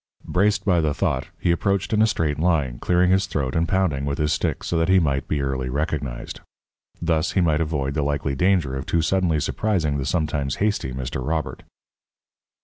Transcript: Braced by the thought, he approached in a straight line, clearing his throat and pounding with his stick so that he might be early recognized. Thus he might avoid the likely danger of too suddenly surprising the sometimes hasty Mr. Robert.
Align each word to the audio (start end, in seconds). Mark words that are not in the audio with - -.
Braced 0.25 0.65
by 0.65 0.81
the 0.81 0.95
thought, 0.95 1.27
he 1.39 1.51
approached 1.51 1.93
in 1.93 2.01
a 2.01 2.07
straight 2.07 2.39
line, 2.39 2.79
clearing 2.79 3.11
his 3.11 3.27
throat 3.27 3.55
and 3.55 3.67
pounding 3.67 4.03
with 4.03 4.17
his 4.17 4.33
stick 4.33 4.63
so 4.63 4.75
that 4.79 4.89
he 4.89 4.97
might 4.99 5.27
be 5.27 5.43
early 5.43 5.69
recognized. 5.69 6.39
Thus 6.99 7.33
he 7.33 7.39
might 7.41 7.61
avoid 7.61 7.93
the 7.93 8.01
likely 8.01 8.33
danger 8.33 8.75
of 8.75 8.87
too 8.87 9.03
suddenly 9.03 9.39
surprising 9.39 9.99
the 9.99 10.05
sometimes 10.07 10.55
hasty 10.55 10.91
Mr. 10.91 11.23
Robert. 11.23 11.61